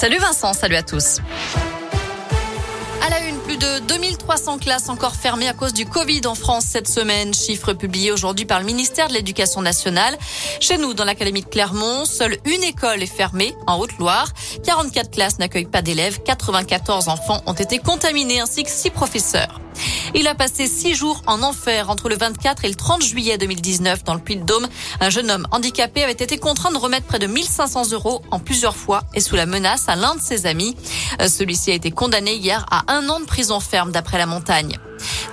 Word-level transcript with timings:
Salut 0.00 0.18
Vincent, 0.18 0.52
salut 0.52 0.76
à 0.76 0.84
tous. 0.84 1.18
À 3.02 3.10
la 3.10 3.18
une, 3.26 3.36
plus 3.40 3.56
de 3.56 3.80
2300 3.80 4.58
classes 4.58 4.88
encore 4.88 5.16
fermées 5.16 5.48
à 5.48 5.54
cause 5.54 5.72
du 5.72 5.86
Covid 5.86 6.20
en 6.26 6.36
France 6.36 6.66
cette 6.66 6.86
semaine. 6.86 7.34
Chiffre 7.34 7.72
publié 7.72 8.12
aujourd'hui 8.12 8.44
par 8.44 8.60
le 8.60 8.64
ministère 8.64 9.08
de 9.08 9.14
l'Éducation 9.14 9.60
nationale. 9.60 10.16
Chez 10.60 10.78
nous, 10.78 10.94
dans 10.94 11.04
l'Académie 11.04 11.42
de 11.42 11.48
Clermont, 11.48 12.04
seule 12.04 12.38
une 12.44 12.62
école 12.62 13.02
est 13.02 13.06
fermée 13.06 13.56
en 13.66 13.80
Haute-Loire. 13.80 14.28
44 14.64 15.10
classes 15.10 15.40
n'accueillent 15.40 15.64
pas 15.64 15.82
d'élèves. 15.82 16.22
94 16.22 17.08
enfants 17.08 17.42
ont 17.46 17.54
été 17.54 17.78
contaminés 17.78 18.38
ainsi 18.38 18.62
que 18.62 18.70
6 18.70 18.90
professeurs. 18.90 19.60
Il 20.14 20.26
a 20.26 20.34
passé 20.34 20.66
six 20.66 20.94
jours 20.94 21.22
en 21.26 21.42
enfer 21.42 21.90
entre 21.90 22.08
le 22.08 22.16
24 22.16 22.64
et 22.64 22.68
le 22.68 22.74
30 22.74 23.02
juillet 23.02 23.36
2019 23.38 24.04
dans 24.04 24.14
le 24.14 24.20
Puy-de-Dôme. 24.20 24.66
Un 25.00 25.10
jeune 25.10 25.30
homme 25.30 25.46
handicapé 25.50 26.02
avait 26.02 26.12
été 26.12 26.38
contraint 26.38 26.70
de 26.70 26.78
remettre 26.78 27.06
près 27.06 27.18
de 27.18 27.26
1500 27.26 27.92
euros 27.92 28.22
en 28.30 28.38
plusieurs 28.38 28.76
fois 28.76 29.02
et 29.14 29.20
sous 29.20 29.36
la 29.36 29.46
menace 29.46 29.88
à 29.88 29.96
l'un 29.96 30.14
de 30.14 30.20
ses 30.20 30.46
amis. 30.46 30.76
Euh, 31.20 31.28
celui-ci 31.28 31.70
a 31.70 31.74
été 31.74 31.90
condamné 31.90 32.34
hier 32.34 32.64
à 32.70 32.92
un 32.92 33.08
an 33.08 33.20
de 33.20 33.26
prison 33.26 33.60
ferme 33.60 33.92
d'après 33.92 34.18
la 34.18 34.26
montagne. 34.26 34.78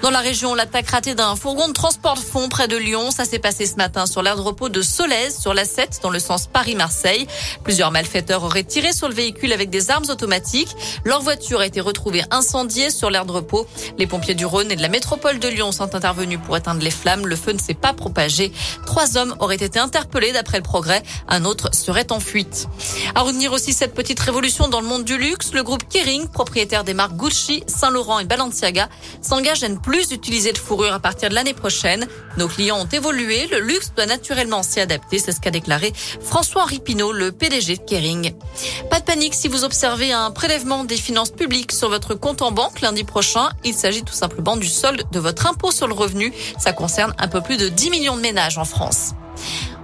Dans 0.06 0.12
la 0.12 0.20
région, 0.20 0.54
l'attaque 0.54 0.92
ratée 0.92 1.16
d'un 1.16 1.36
fourgon 1.36 1.68
de 1.68 1.74
transport 1.74 2.14
de 2.14 2.20
fonds 2.20 2.48
près 2.48 2.68
de 2.68 2.78
Lyon, 2.78 3.10
ça 3.10 3.26
s'est 3.26 3.40
passé 3.40 3.66
ce 3.66 3.76
matin 3.78 4.06
sur 4.06 4.22
l'aire 4.22 4.36
de 4.36 4.42
repos 4.42 4.70
de 4.70 4.84
Solèze, 4.84 5.40
sur 5.40 5.56
la 5.56 5.66
7, 5.66 6.02
dans 6.04 6.12
le 6.12 6.20
sens 6.20 6.46
Paris-Marseille. 6.46 7.26
Plusieurs 7.64 7.90
malfaiteurs 7.90 8.44
auraient 8.44 8.64
tiré 8.64 8.94
sur 8.94 9.10
le 9.10 9.16
véhicule 9.16 9.52
avec 9.52 9.72
des 9.72 9.90
armes 9.90 10.06
automatiques. 10.08 10.76
Leur 11.06 11.24
voiture 11.24 11.60
a 11.60 11.66
été 11.66 11.82
retrouvée 11.82 12.22
incendiée 12.30 12.92
sur 12.92 13.10
l'aire 13.10 13.26
de 13.26 13.32
repos. 13.32 13.66
Les 13.98 14.06
pompiers 14.06 14.36
du 14.36 14.46
Rhône 14.46 14.72
et 14.72 14.76
de 14.76 14.82
la 14.84 14.90
métropole 14.90 15.40
de 15.40 15.48
Lyon 15.48 15.72
sont 15.72 15.96
intervenus 15.96 16.38
pour 16.46 16.56
éteindre 16.56 16.84
les 16.84 16.92
flammes. 16.92 17.26
Le 17.26 17.36
feu 17.36 17.54
ne 17.54 17.60
s'est 17.60 17.74
pas 17.74 17.94
propagé. 17.94 18.52
Trois 18.86 19.18
hommes 19.18 19.36
auraient 19.40 19.56
été 19.56 19.80
interpellés 19.80 20.34
d'après 20.34 20.58
le 20.58 20.64
progrès. 20.64 21.02
Un 21.28 21.46
autre 21.46 21.74
serait 21.74 22.12
en 22.12 22.20
fuite. 22.20 22.68
À 23.16 23.22
retenir 23.22 23.54
aussi 23.54 23.74
cette 23.74 23.96
petite 23.96 24.20
révolution 24.20 24.68
dans 24.68 24.82
le 24.82 24.88
monde 24.88 25.04
du 25.04 25.18
luxe, 25.18 25.52
le 25.54 25.64
groupe 25.64 25.90
Kering, 25.90 26.28
propriétaire 26.28 26.84
des 26.84 26.94
marques 26.94 27.16
Gucci, 27.16 27.64
Saint-Laurent 27.66 28.20
et 28.20 28.26
Balenciaga, 28.26 28.88
s'engage 29.24 29.64
à 29.64 29.70
ne 29.70 29.78
plus 29.78 29.95
utiliser 30.02 30.52
de 30.52 30.58
fourrure 30.58 30.94
à 30.94 31.00
partir 31.00 31.30
de 31.30 31.36
l'année 31.36 31.54
prochaine. 31.54 32.08
Nos 32.38 32.48
clients 32.48 32.80
ont 32.80 32.88
évolué, 32.88 33.48
le 33.48 33.60
luxe 33.60 33.92
doit 33.96 34.06
naturellement 34.06 34.64
s'y 34.64 34.80
adapter, 34.80 35.20
c'est 35.20 35.32
ce 35.32 35.40
qu'a 35.40 35.52
déclaré 35.52 35.94
François-Henri 36.22 36.80
Pinault, 36.80 37.12
le 37.12 37.32
PDG 37.32 37.78
de 37.78 37.82
Kering. 37.82 38.34
Pas 38.90 39.00
de 39.00 39.06
panique 39.06 39.34
si 39.34 39.48
vous 39.48 39.64
observez 39.64 40.12
un 40.12 40.32
prélèvement 40.32 40.84
des 40.84 40.98
finances 40.98 41.32
publiques 41.32 41.72
sur 41.72 41.90
votre 41.90 42.16
compte 42.16 42.42
en 42.42 42.52
banque 42.52 42.82
lundi 42.82 43.04
prochain. 43.04 43.50
Il 43.64 43.74
s'agit 43.74 44.04
tout 44.04 44.14
simplement 44.14 44.58
du 44.58 44.68
solde 44.68 45.04
de 45.12 45.20
votre 45.20 45.48
impôt 45.48 45.72
sur 45.72 45.88
le 45.88 45.94
revenu. 45.94 46.34
Ça 46.60 46.74
concerne 46.74 47.14
un 47.18 47.28
peu 47.28 47.42
plus 47.42 47.58
de 47.58 47.70
10 47.70 47.90
millions 47.90 48.16
de 48.16 48.22
ménages 48.22 48.58
en 48.58 48.66
France. 48.66 49.12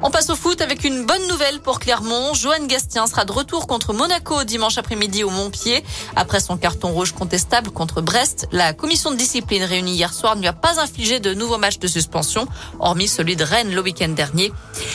On 0.04 0.10
passe 0.10 0.32
au 0.32 0.36
foot 0.36 0.62
avec 0.62 0.84
une 0.84 1.06
bonne 1.06 1.28
nouvelle 1.28 1.60
pour 1.60 1.80
Clermont. 1.80 2.34
Joanne 2.34 2.66
Gastien 2.66 3.06
sera 3.06 3.24
de 3.24 3.32
retour 3.32 3.68
contre 3.68 3.94
Monaco 3.94 4.44
dimanche 4.44 4.80
après-midi 4.80 5.24
au 5.24 5.30
Montpied. 5.30 5.84
Après 6.16 6.40
son 6.40 6.58
carton 6.58 6.90
rouge 6.90 7.12
contestable 7.12 7.70
contre 7.70 8.02
Brest, 8.02 8.48
la 8.52 8.74
commission 8.74 9.12
de 9.12 9.16
discipline 9.16 9.64
réunie 9.64 9.94
hier 9.94 10.12
soir 10.12 10.36
ne 10.36 10.42
lui 10.42 10.48
a 10.48 10.54
pas 10.54 10.80
infligé 10.80 11.20
de 11.20 11.36
nouveaux 11.36 11.60
matchs 11.60 11.78
de 11.78 11.86
suspension, 11.86 12.48
hormis 12.80 13.08
celui 13.08 13.36
de 13.36 13.44
Rennes 13.44 13.76
le 13.76 13.82
week-end 13.82 14.10
dernier. 14.10 14.52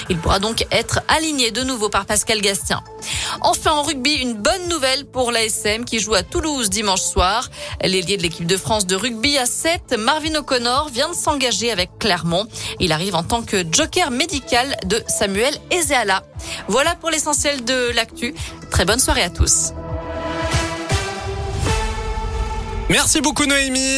Il 0.09 0.19
pourra 0.19 0.41
donc 0.41 0.67
être 0.73 0.99
aligné 1.07 1.53
de 1.53 1.63
nouveau 1.63 1.89
par 1.89 2.05
Pascal 2.05 2.41
Gastien. 2.41 2.83
Enfin 3.43 3.75
en 3.75 3.83
rugby, 3.83 4.15
une 4.15 4.35
bonne 4.35 4.69
nouvelle 4.69 5.05
pour 5.05 5.31
l'ASM 5.31 5.85
qui 5.85 6.01
joue 6.01 6.15
à 6.15 6.25
Toulouse 6.25 6.69
dimanche 6.69 7.03
soir. 7.03 7.49
L'ailier 7.81 8.17
de 8.17 8.23
l'équipe 8.23 8.47
de 8.47 8.57
France 8.57 8.87
de 8.87 8.97
rugby 8.97 9.39
à 9.39 9.47
7, 9.47 9.95
Marvin 9.99 10.35
O'Connor, 10.35 10.89
vient 10.89 11.11
de 11.11 11.15
s'engager 11.15 11.71
avec 11.71 11.91
Clermont. 12.01 12.49
Il 12.81 12.91
arrive 12.91 13.15
en 13.15 13.23
tant 13.23 13.43
que 13.43 13.65
joker 13.71 14.11
médical 14.11 14.77
Samuel 15.07 15.55
Ezeala. 15.71 16.23
Voilà 16.69 16.95
pour 16.95 17.11
l'essentiel 17.11 17.65
de 17.65 17.91
l'actu. 17.95 18.35
Très 18.71 18.85
bonne 18.85 19.01
soirée 19.01 19.23
à 19.23 19.31
tous. 19.31 19.73
Merci 22.89 23.21
beaucoup 23.21 23.47
Noémie. 23.47 23.95